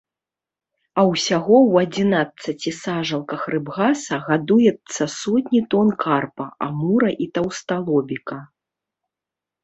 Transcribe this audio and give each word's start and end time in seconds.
А 0.99 1.01
ўсяго 1.09 1.57
ў 1.71 1.87
адзінаццаці 1.87 2.71
сажалках 2.85 3.41
рыбгаса 3.55 4.15
гадуецца 4.29 5.03
сотні 5.17 5.61
тон 5.73 5.91
карпа, 6.05 6.47
амура 6.69 7.11
і 7.27 7.29
таўсталобіка. 7.37 8.39